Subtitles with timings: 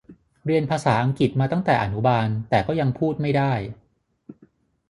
[0.45, 3.53] เรียนภาษาอังกฤษมาตั้งแต่อนุบาลแต่ก็ยังพูดไม่ได้